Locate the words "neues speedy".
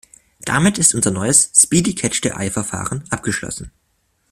1.11-1.93